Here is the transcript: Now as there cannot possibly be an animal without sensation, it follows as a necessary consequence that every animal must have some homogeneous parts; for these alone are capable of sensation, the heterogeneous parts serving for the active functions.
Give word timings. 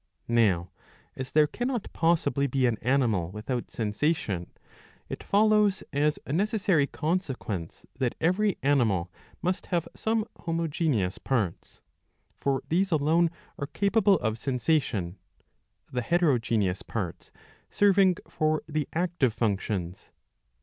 Now 0.27 0.71
as 1.15 1.31
there 1.31 1.45
cannot 1.45 1.93
possibly 1.93 2.47
be 2.47 2.65
an 2.65 2.79
animal 2.81 3.29
without 3.29 3.69
sensation, 3.69 4.49
it 5.09 5.21
follows 5.23 5.83
as 5.93 6.17
a 6.25 6.33
necessary 6.33 6.87
consequence 6.87 7.85
that 7.99 8.15
every 8.19 8.57
animal 8.63 9.11
must 9.43 9.67
have 9.67 9.87
some 9.95 10.25
homogeneous 10.39 11.19
parts; 11.19 11.83
for 12.33 12.63
these 12.69 12.89
alone 12.91 13.29
are 13.59 13.67
capable 13.67 14.15
of 14.21 14.39
sensation, 14.39 15.19
the 15.91 16.01
heterogeneous 16.01 16.81
parts 16.81 17.29
serving 17.69 18.15
for 18.27 18.63
the 18.67 18.87
active 18.93 19.33
functions. 19.35 20.09